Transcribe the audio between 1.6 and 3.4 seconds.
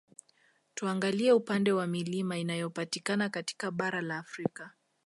wa Milima inayopatikana